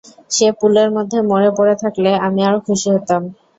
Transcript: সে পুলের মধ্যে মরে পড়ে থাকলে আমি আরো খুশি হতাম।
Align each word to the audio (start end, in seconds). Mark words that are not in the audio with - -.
সে 0.31 0.47
পুলের 0.59 0.89
মধ্যে 0.95 1.17
মরে 1.29 1.49
পড়ে 1.57 1.75
থাকলে 1.83 2.09
আমি 2.25 2.39
আরো 2.47 2.59
খুশি 2.67 2.87
হতাম। 2.95 3.21